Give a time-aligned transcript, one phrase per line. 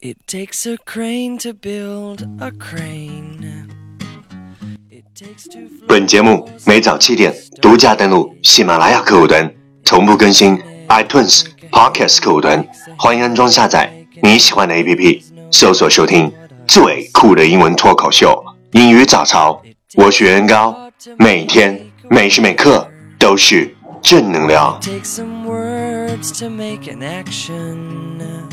[0.00, 3.66] It takes a crane to build a crane.
[4.88, 9.52] It takes two 本节目每早七点独家登录喜马拉雅客户端，
[9.84, 10.56] 同步更新
[10.86, 12.64] iTunes Podcast 客户端，
[12.96, 13.92] 欢迎安装下载
[14.22, 16.32] 你喜欢的 APP，搜索收听
[16.68, 18.40] 最酷的英文脱口秀
[18.74, 19.60] 英语早操。
[19.96, 20.76] 我是袁高，
[21.18, 22.88] 每天每时每刻
[23.18, 24.78] 都是正能量。
[24.80, 28.48] Take some words to make an action.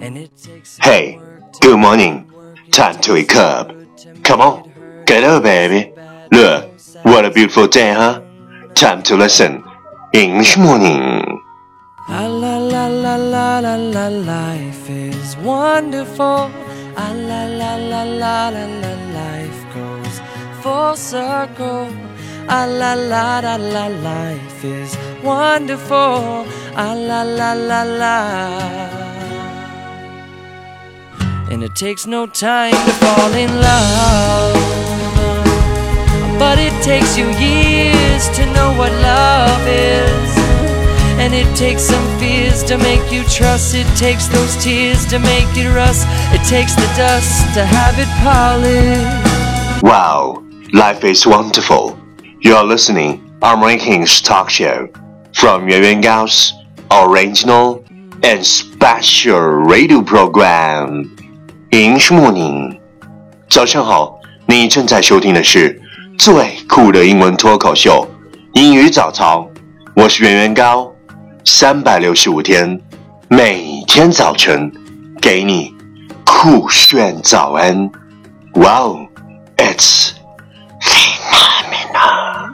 [0.00, 1.18] And it takes Hey,
[1.60, 2.30] good morning.
[2.70, 3.74] Time to wake up.
[4.22, 4.70] Come on,
[5.06, 5.92] get up, baby.
[6.30, 6.70] Look,
[7.02, 8.20] what a beautiful day, huh?
[8.74, 9.64] Time to listen.
[10.12, 11.40] English morning.
[12.08, 16.50] Ah, la la la la la la life is wonderful.
[16.96, 20.20] Ah, la la la la la la life goes
[20.62, 21.90] full circle.
[22.48, 26.46] Ah, la la la la life is wonderful.
[26.76, 28.97] Ah, la la la la.
[31.50, 34.54] And it takes no time to fall in love.
[36.38, 40.38] But it takes you years to know what love is.
[41.18, 43.74] And it takes some fears to make you trust.
[43.74, 46.06] It takes those tears to make it rust.
[46.32, 49.82] It takes the dust to have it polished.
[49.82, 51.98] Wow, life is wonderful.
[52.40, 54.88] You're listening Armory King's talk show
[55.32, 56.52] from Yuan Gao's
[56.90, 57.84] original
[58.22, 61.17] and special radio program.
[61.70, 62.78] English morning.
[63.50, 65.78] 早上好，你正在收听的是
[66.18, 66.32] 最
[66.66, 68.08] 酷的英文脱口秀
[68.54, 69.46] 英语早操。
[69.94, 70.90] 我是圆圆高，
[71.44, 72.80] 三百六十五天，
[73.28, 74.72] 每天早晨
[75.20, 75.74] 给你
[76.24, 77.90] 酷炫早安。
[78.54, 79.06] Wow,
[79.58, 80.12] it's
[80.80, 82.48] phenomenal.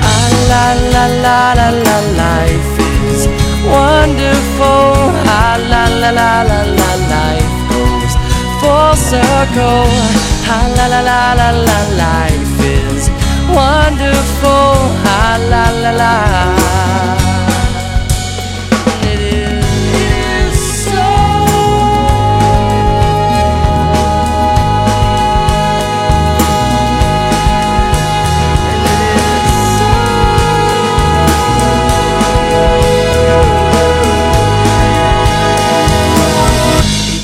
[0.00, 2.80] Ah, la la la la la life
[3.12, 3.28] is
[3.66, 5.12] wonderful.
[5.26, 6.81] Ah, la la la la
[9.42, 9.86] circle.
[10.54, 13.10] Ah, la la la la la life is
[13.48, 14.76] wonderful.
[15.06, 17.21] Ah, la la la.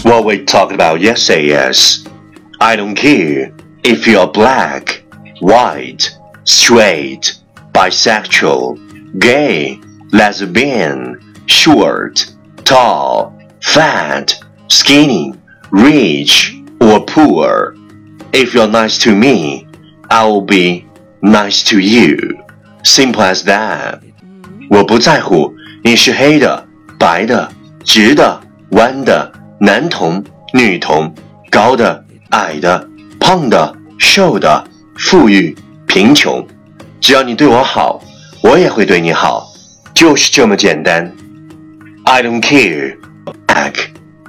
[0.08, 2.08] What we talked about yesterday is
[2.59, 3.53] I don't care
[3.84, 5.03] if you're black,
[5.40, 7.40] white, straight,
[7.74, 9.80] bisexual, gay,
[10.12, 12.34] lesbian, short,
[12.64, 15.34] tall, fat, skinny,
[15.72, 17.75] rich, or poor.
[18.31, 19.68] If you're nice to me,
[20.09, 20.88] I will be
[21.22, 22.44] nice to you.
[22.84, 24.02] Simple as that.
[24.69, 25.53] 我不在乎
[25.84, 26.66] 你是黑的、
[26.97, 27.52] 白的、
[27.84, 28.40] 直的、
[28.72, 31.14] 弯的、 男同、女同、
[31.50, 32.88] 高的、矮的、
[33.19, 34.64] 胖的、瘦的、
[34.97, 35.56] 富裕、
[35.88, 36.46] 贫穷，
[37.00, 38.02] 只要你对我好，
[38.41, 39.47] 我也会对你好，
[39.94, 41.12] 就是这么简单。
[42.06, 42.97] I don't care,
[43.47, 43.75] black,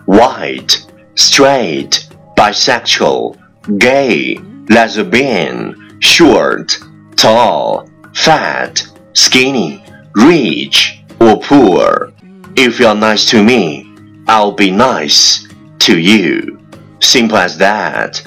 [0.07, 0.79] white,
[1.17, 2.03] straight,
[2.37, 3.35] bisexual,
[3.79, 6.79] gay, lesbian, short,
[7.17, 8.83] tall, fat,
[9.15, 9.81] skinny,
[10.15, 12.13] rich, or poor.
[12.55, 13.87] If you're nice to me,
[14.29, 15.47] I'll be nice
[15.81, 16.59] to you.
[17.01, 18.23] Simple as that.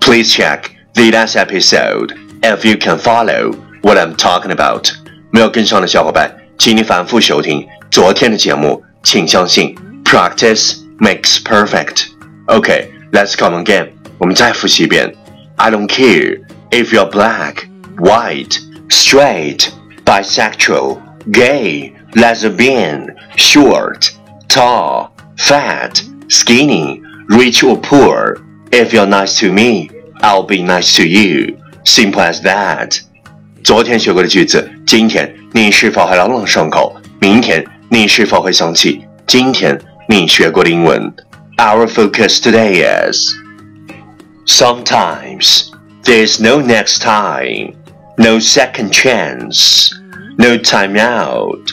[0.00, 4.92] Please check the last episode if you can follow what I'm talking about.
[5.30, 8.82] 没有跟上的小伙伴，请你反复收听昨天的节目。
[9.02, 12.06] 请相信，practice makes perfect.
[12.46, 13.88] Okay, let's come again.
[14.18, 15.12] 我们再复习一遍。
[15.56, 18.58] I don't care if you're black, white,
[18.88, 19.70] straight,
[20.04, 21.00] bisexual,
[21.32, 24.10] gay, lesbian, short,
[24.48, 28.38] tall, fat, skinny, rich or poor.
[28.70, 31.58] If you're nice to me, I'll be nice to you.
[31.84, 33.00] Simple as that.
[33.64, 36.96] 昨天学过的句子，今天你是否还朗朗上口？
[37.20, 41.14] 明天你是否会想起今天你学过的英文？
[41.58, 43.34] Our focus today is
[44.46, 45.70] Sometimes
[46.02, 47.74] there's no next time,
[48.16, 49.92] no second chance,
[50.36, 51.70] no time out.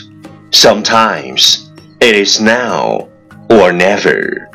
[0.52, 3.08] Sometimes it is now
[3.48, 4.48] or never.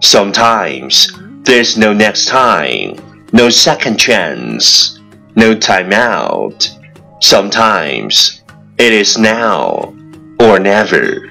[0.00, 1.08] Sometimes
[1.44, 2.96] there's no next time,
[3.32, 4.98] no second chance,
[5.34, 6.68] no time out.
[7.20, 8.42] Sometimes
[8.78, 9.94] it is now
[10.38, 11.22] or never.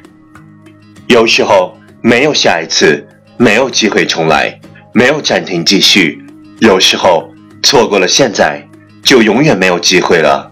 [1.07, 3.07] 有时候没有下一次，
[3.38, 4.60] 没有机会重来，
[4.94, 6.24] 没有暂停继续。
[6.60, 7.31] 有时候
[7.62, 8.68] 错过了现在，
[9.04, 10.52] 就永远没有机会了。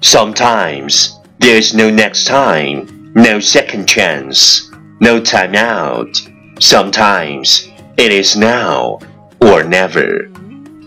[0.00, 4.62] Sometimes there's no next time, no second chance,
[5.00, 6.20] no time out.
[6.60, 8.98] Sometimes it is now
[9.40, 10.28] or never.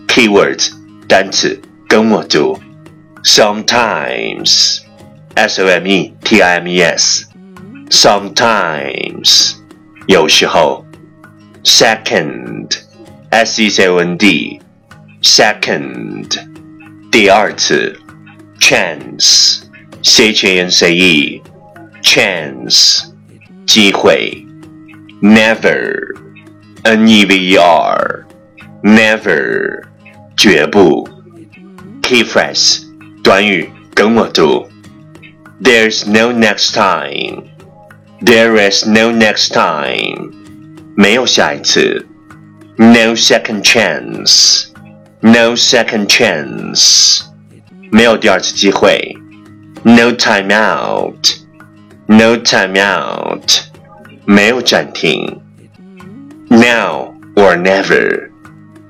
[0.06, 0.72] Keywords
[1.08, 2.58] 单词跟我读。
[3.24, 4.80] Sometimes,
[5.34, 7.24] S O M E T I M E S.
[7.90, 9.54] Sometimes
[10.06, 10.84] 有时候。
[11.64, 12.76] Second,
[13.30, 14.60] S E C O N D.
[15.22, 16.28] Second
[17.10, 17.98] 第二次。
[18.58, 19.62] Chance,
[20.02, 21.42] C H A N C E.
[22.02, 23.12] Chance
[23.66, 24.46] 机会。
[25.20, 26.16] Never,
[26.82, 28.24] N E V E R.
[28.82, 29.82] Never
[30.36, 31.08] 绝不。
[32.02, 32.82] Key phrase
[33.22, 34.68] 短语跟我读。
[35.62, 37.44] There's no next time.
[38.20, 40.32] There is no next time.
[40.96, 42.06] 没有下一次。
[42.76, 44.66] No second chance.
[45.20, 47.22] No second chance.
[47.92, 49.16] 没有第二次机会。
[49.84, 51.28] No time out.
[52.06, 53.60] No time out.
[54.24, 55.40] 没有暂停。
[56.48, 58.30] Now or never.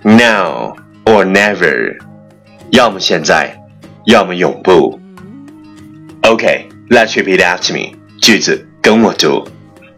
[0.03, 1.99] Now or never.
[2.71, 3.61] 要么现在，
[4.07, 4.99] 要么永不。
[6.23, 7.97] Okay, let's repeat after me.
[8.21, 9.47] 句子跟我读。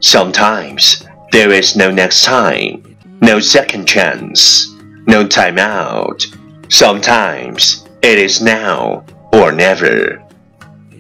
[0.01, 2.83] Sometimes there is no next time,
[3.21, 4.67] no second chance,
[5.07, 6.27] no time out.
[6.69, 9.03] Sometimes it is now
[9.33, 10.19] or never.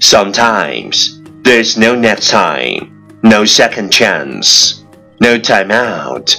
[0.00, 4.84] Sometimes there is no next time, no second chance,
[5.20, 6.36] no time out.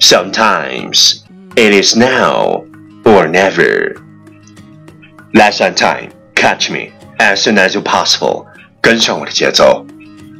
[0.00, 1.24] Sometimes
[1.56, 2.66] it is now
[3.04, 3.96] or never.
[5.34, 8.46] Last on time, catch me as soon as you possible.
[8.80, 9.86] 跟上我的节奏。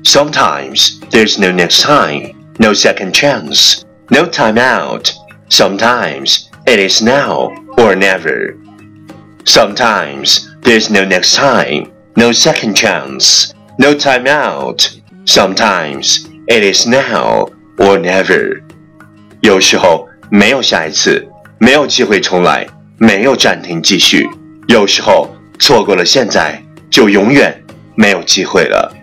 [0.05, 5.11] Sometimes there's no next time, no second chance, no time out.
[5.49, 8.55] Sometimes it is now or never.
[9.45, 14.90] Sometimes there's no next time, no second chance, No time out.
[15.26, 18.62] Sometimes it is now or never.
[19.42, 21.26] 有时候没有下一次，
[21.60, 22.68] 没有机会重来，
[22.98, 24.28] 没有暂停继续。
[24.68, 27.64] 有时候错过了现在，就永远
[27.96, 28.94] 没有机会了。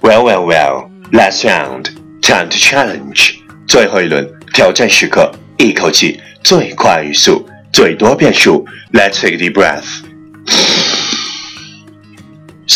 [0.00, 0.88] Well, well, well.
[1.12, 1.90] Last round,
[2.22, 3.34] time to challenge.
[3.68, 8.64] 最后一轮挑战时刻，一口气最快语速，最多变数。
[8.92, 10.05] Let's take a deep breath.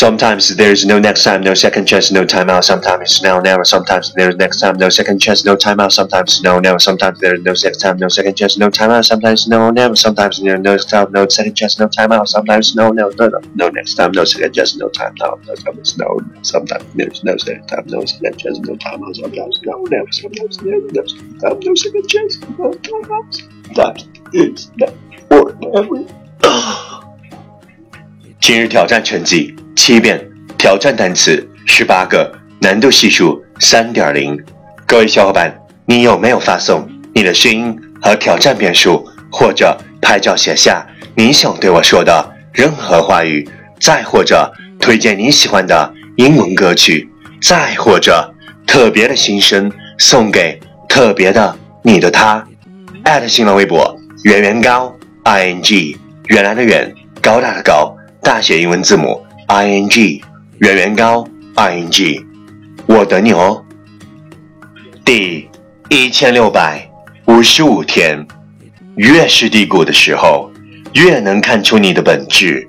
[0.00, 2.64] Sometimes there's no next time, no second chance, no time out.
[2.64, 3.64] Sometimes it's now, never.
[3.64, 5.92] Sometimes there's next time, no second chance, no time out.
[5.92, 6.78] Sometimes no, never.
[6.78, 9.04] Sometimes there's no next time, no second chance, no time out.
[9.06, 9.96] Sometimes no, never.
[9.96, 12.28] Sometimes there's no time, no second chance, no time out.
[12.28, 15.40] Sometimes no, no, no, no, no next time, no second chance, no time out.
[15.46, 19.16] Sometimes no, sometimes there's no second time, no second chance, no time out.
[19.16, 20.12] Sometimes no, never.
[20.12, 23.34] Sometimes there's no time, no second chance, no time out.
[23.74, 24.92] Sometimes it's now
[25.30, 26.06] or never.
[28.40, 34.37] 今日挑战成绩 七遍，挑战单词十八个，难度系数三点零。
[34.85, 35.53] 各位小伙伴，
[35.85, 40.85] 你有没有发送你的声音和挑战遍数，或者拍照写下
[41.15, 43.47] 你想对我说的任何话语，
[43.79, 47.09] 再或者推荐你喜欢的英文歌曲，
[47.41, 48.33] 再或者
[48.67, 52.45] 特别的心声送给特别的你的他。
[53.27, 55.97] 新浪微博圆圆高 i n g
[56.27, 57.95] 原来的圆高大的高。
[58.23, 59.20] 大写英文字母
[59.53, 60.23] i n g，
[60.59, 62.25] 圆圆高 i n g，
[62.85, 63.61] 我等你哦。
[65.03, 65.49] 第
[65.89, 66.89] 一千六百
[67.25, 68.25] 五十五天，
[68.95, 70.49] 越是低谷的时候，
[70.93, 72.65] 越能看出你的本质。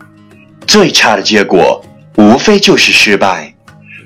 [0.67, 1.81] 最差的结果，
[2.17, 3.55] 无非就是失败。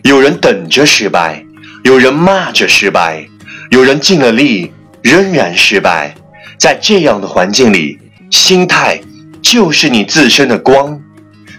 [0.03, 1.43] 有人等着失败，
[1.83, 3.27] 有人骂着失败，
[3.71, 4.71] 有人尽了力
[5.03, 6.15] 仍然失败。
[6.59, 7.99] 在这样的环境里，
[8.31, 9.01] 心态
[9.41, 11.01] 就是你自身的光。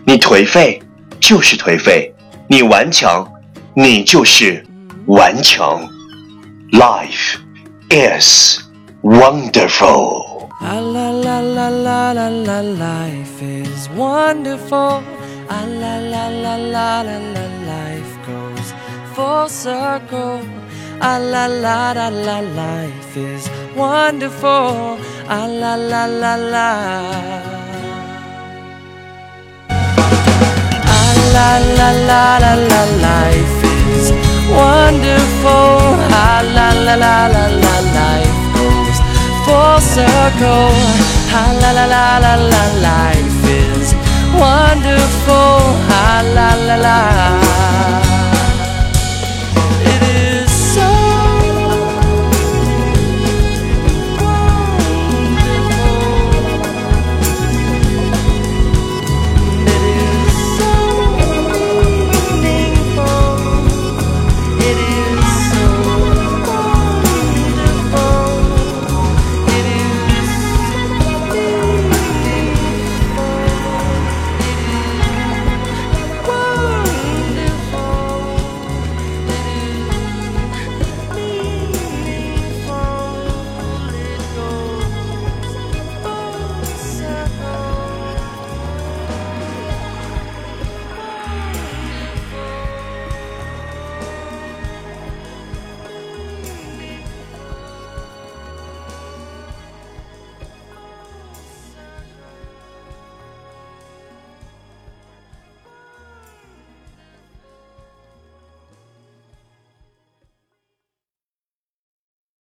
[0.05, 0.79] 你颓废
[1.27, 2.15] 就是颓废，
[2.47, 3.29] 你顽强，
[3.75, 4.65] 你就是
[5.07, 5.77] 顽强。
[6.71, 7.37] Life
[7.89, 8.59] is
[9.03, 10.47] wonderful.
[10.61, 15.03] a la la la la la la life is wonderful.
[15.49, 18.73] a la la la la la la life goes
[19.13, 20.39] full circle.
[21.01, 24.97] a la la la la life is wonderful.
[25.27, 27.56] Ah, la la la la.
[31.35, 33.57] La la la la la life
[33.93, 34.11] is
[34.49, 38.97] wonderful la la la la la la life goes
[39.45, 40.71] full circle
[41.33, 43.87] la la la la la la life is
[44.43, 48.06] wonderful la la la la